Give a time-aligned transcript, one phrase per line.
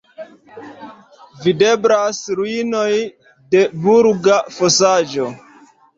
[1.43, 2.89] Videblas ruinoj
[3.53, 5.29] de burga fosaĵo.